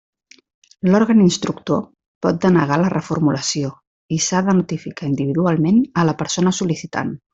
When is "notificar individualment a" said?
4.63-6.07